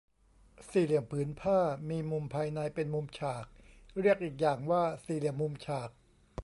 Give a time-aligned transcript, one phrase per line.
[0.69, 3.45] สี่เหลี่ยมผืนผ้า มีมุมภายในเป็นมุมฉาก
[3.99, 5.89] เรียกอีกอย่างว่าสี่เหลี่ยมมุมฉาก